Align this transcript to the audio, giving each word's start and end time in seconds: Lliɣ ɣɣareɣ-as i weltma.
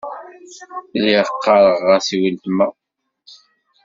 Lliɣ 0.99 1.27
ɣɣareɣ-as 1.43 2.07
i 2.15 2.17
weltma. 2.21 2.67